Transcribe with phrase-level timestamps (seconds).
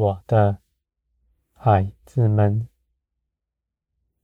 [0.00, 0.60] 我的
[1.52, 2.66] 孩子们，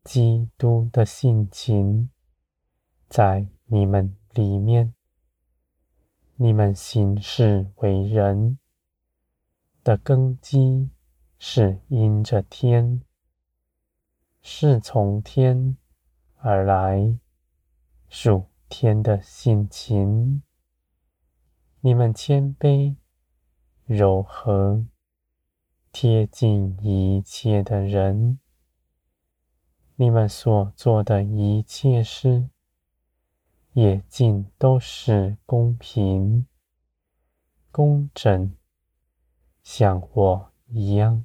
[0.02, 2.08] 基督的性情
[3.10, 4.94] 在你们里面，
[6.36, 8.58] 你们行事为人
[9.84, 10.88] 的根基
[11.38, 13.02] 是因着天，
[14.40, 15.76] 是从天
[16.36, 17.18] 而来，
[18.08, 20.42] 属天的性情。
[21.80, 22.96] 你们谦卑、
[23.84, 24.86] 柔和。
[25.98, 28.38] 贴近一切的人，
[29.94, 32.50] 你们所做的一切事，
[33.72, 36.46] 也尽都是公平、
[37.70, 38.54] 公正，
[39.62, 41.24] 像我一样。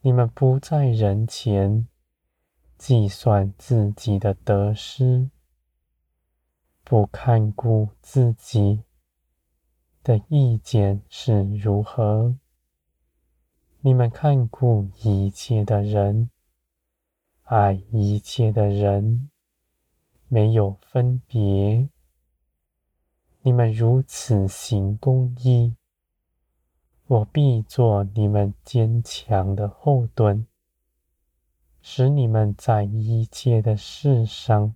[0.00, 1.86] 你们不在人前
[2.78, 5.28] 计算自己的得失，
[6.82, 8.82] 不看顾自己
[10.02, 12.34] 的意见是如何。
[13.82, 16.28] 你们看顾一切的人，
[17.44, 19.30] 爱一切的人，
[20.28, 21.88] 没有分别。
[23.40, 25.76] 你们如此行公义，
[27.06, 30.46] 我必做你们坚强的后盾，
[31.80, 34.74] 使你们在一切的事上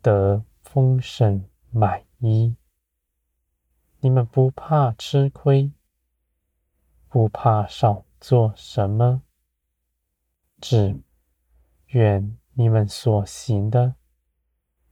[0.00, 2.56] 得丰盛满溢。
[4.00, 5.70] 你们不怕吃亏。
[7.08, 9.22] 不怕少做什么，
[10.60, 11.00] 只
[11.86, 13.94] 愿你们所行的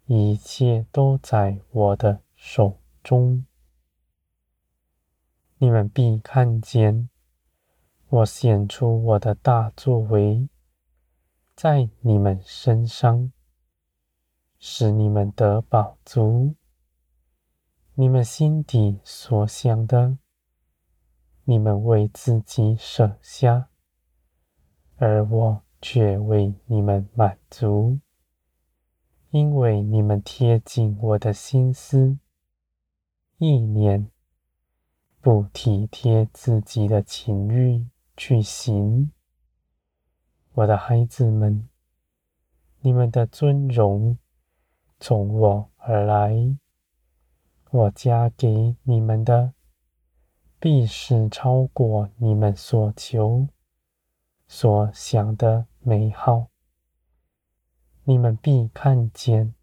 [0.06, 3.44] 一切都在我的手中。
[5.58, 7.10] 你们必看见
[8.08, 10.48] 我显出我的大作为
[11.54, 13.30] 在你们身上，
[14.58, 16.54] 使你们得饱足。
[17.94, 20.18] 你们心底所想的。
[21.48, 23.68] 你们为自己舍下，
[24.96, 28.00] 而我却为你们满足，
[29.30, 32.18] 因为你们贴近我的心思
[33.38, 34.10] 意念，
[35.20, 37.86] 不体贴自己的情欲
[38.16, 39.12] 去行。
[40.54, 41.68] 我的孩子们，
[42.80, 44.18] 你们的尊荣
[44.98, 46.56] 从我而来，
[47.70, 49.55] 我加给你们的。
[50.68, 53.46] 必是超过你们所求、
[54.48, 56.48] 所想的美好。
[58.02, 59.54] 你们必看见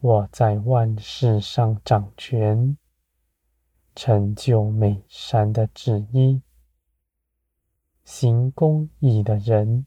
[0.00, 2.76] 我在万事上掌权，
[3.94, 6.42] 成就美善的旨意。
[8.02, 9.86] 行公义的人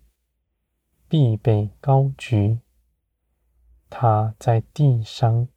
[1.09, 2.61] 必被高举，
[3.89, 5.49] 他在地上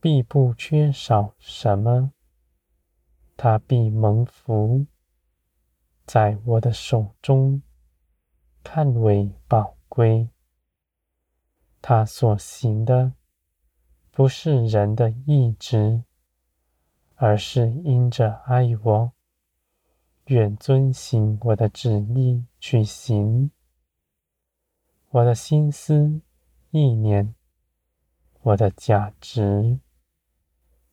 [0.00, 2.10] 必不缺少什么。
[3.36, 4.86] 他必蒙福，
[6.06, 7.62] 在我的手中
[8.62, 10.28] 看为宝贵。
[11.80, 13.14] 他所行的
[14.12, 16.04] 不是人的意志，
[17.16, 19.12] 而是因着爱我，
[20.26, 23.50] 愿遵行我的旨意去行。
[25.08, 26.20] 我的心思
[26.70, 27.34] 意念，
[28.42, 29.80] 我的价值，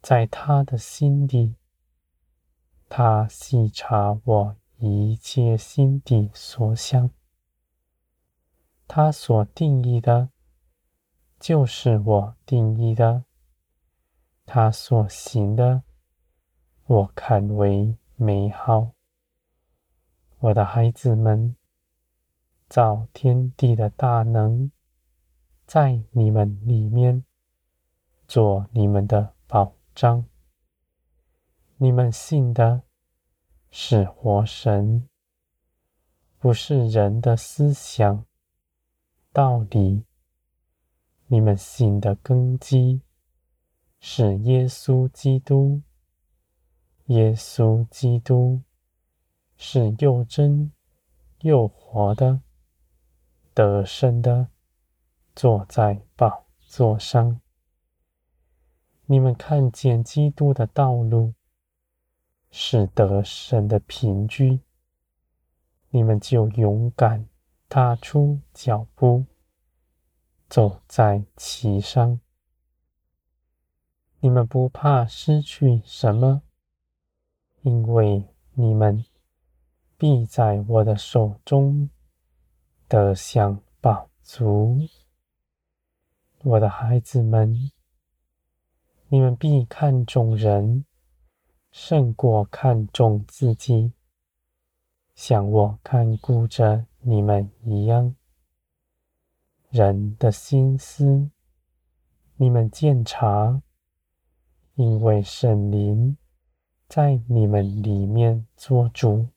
[0.01, 1.58] 在他的心里。
[2.89, 7.11] 他细察我一切心底所想，
[8.88, 10.29] 他所定义的，
[11.39, 13.25] 就是我定义的；
[14.47, 15.83] 他所行的，
[16.88, 18.94] 我看为美好。
[20.39, 21.56] 我的孩子们，
[22.68, 24.71] 造天地的大能，
[25.68, 27.24] 在你们里面，
[28.27, 30.25] 做你们的保障。
[31.81, 32.83] 你们信的
[33.71, 35.07] 是活神，
[36.37, 38.25] 不是人的思想
[39.31, 40.03] 道理。
[41.27, 43.01] 你们信的根基
[43.97, 45.81] 是耶稣基督，
[47.05, 48.61] 耶稣基督
[49.55, 50.73] 是又真
[51.43, 52.41] 又活的，
[53.53, 54.49] 得胜的，
[55.33, 57.39] 坐在宝座上。
[59.05, 61.35] 你们看见基督的道路。
[62.51, 64.62] 是得胜的凭据，
[65.90, 67.28] 你们就勇敢
[67.68, 69.25] 踏出脚步，
[70.50, 72.19] 走在其上。
[74.19, 76.42] 你们不怕失去什么，
[77.62, 79.06] 因为你们
[79.98, 81.90] 必在我的手中
[82.88, 84.88] 得享饱足。
[86.44, 87.72] 我的孩子们，
[89.07, 90.86] 你们必看重人。
[91.71, 93.94] 胜过看重自己，
[95.13, 98.16] 像我看顾着你们一样。
[99.69, 101.30] 人的心思，
[102.38, 103.62] 你们鉴察，
[104.74, 106.18] 因为圣灵
[106.88, 109.27] 在你们里面作主，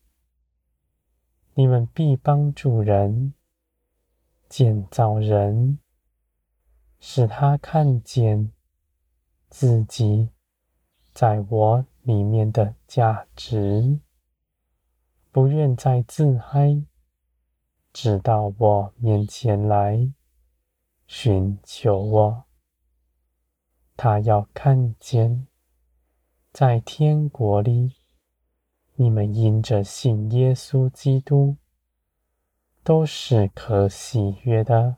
[1.55, 3.35] 你们必帮助人，
[4.49, 5.79] 建造人，
[6.99, 8.51] 使他看见
[9.51, 10.31] 自己。
[11.15, 14.01] 在我里面的价值，
[15.31, 16.85] 不愿再自嗨，
[17.93, 20.13] 直到我面前来。
[21.07, 22.45] 寻求我，
[23.97, 25.47] 他要看见，
[26.53, 27.97] 在天国里，
[28.95, 31.59] 你们因着信耶稣基督，
[32.83, 34.97] 都是可喜悦的。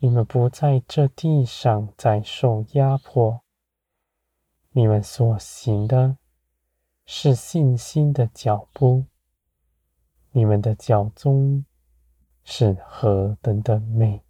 [0.00, 3.42] 你们不在这地上再受压迫，
[4.78, 6.18] 你们所行的，
[7.04, 9.06] 是信心的脚步，
[10.30, 11.64] 你们的脚踪
[12.44, 14.22] 是何等的美！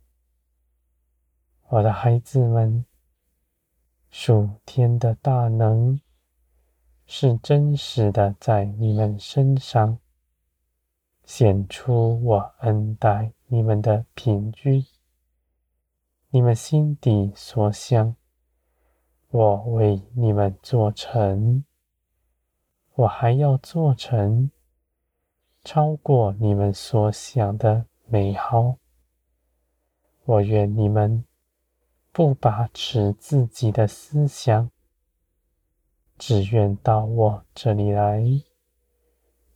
[1.68, 2.86] 我的孩子们，
[4.08, 6.00] 属天的大能
[7.04, 9.98] 是真实的，在你们身上
[11.26, 14.86] 显出我恩待你们的凭据。
[16.30, 18.16] 你们心底所想，
[19.30, 21.64] 我为你们做成，
[22.94, 24.50] 我还要做成，
[25.64, 28.76] 超过你们所想的美好。
[30.24, 31.24] 我愿你们。
[32.10, 34.72] 不把持自己的思想，
[36.18, 38.24] 只愿到我这里来。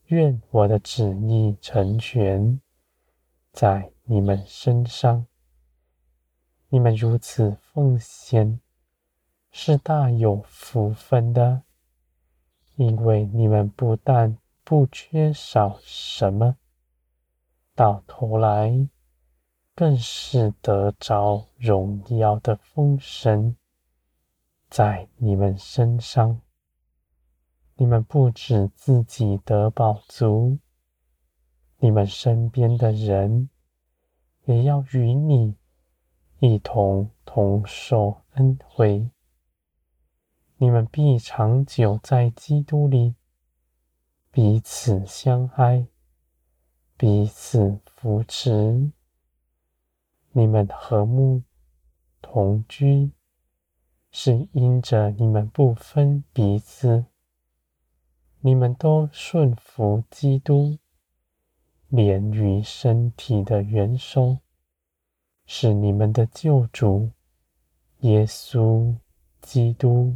[0.06, 2.60] 愿我的旨意成全
[3.52, 5.26] 在你们身上。
[6.69, 8.60] 你们如此奉献，
[9.52, 11.62] 是大有福分的，
[12.75, 16.56] 因为你们不但不缺少什么，
[17.76, 18.88] 到头来。
[19.75, 23.56] 更是得着荣耀的丰盛
[24.69, 26.43] 在你们身上。
[27.76, 30.58] 你们不止自己得饱足，
[31.78, 33.48] 你们身边的人
[34.44, 35.56] 也要与你
[36.40, 39.08] 一同同受恩惠。
[40.62, 43.16] 你们必长久在基督里，
[44.30, 45.88] 彼此相爱，
[46.96, 48.92] 彼此扶持。
[50.30, 51.42] 你们和睦
[52.20, 53.10] 同居，
[54.12, 57.06] 是因着你们不分彼此，
[58.38, 60.78] 你们都顺服基督，
[61.88, 64.38] 连于身体的元首，
[65.44, 67.10] 是你们的救主
[68.02, 68.94] 耶稣
[69.40, 70.14] 基督。